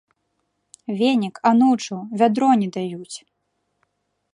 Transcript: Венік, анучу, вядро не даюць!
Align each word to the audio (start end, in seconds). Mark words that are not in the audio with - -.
Венік, 1.01 1.35
анучу, 1.51 1.95
вядро 2.23 2.51
не 2.63 2.69
даюць! 2.79 3.17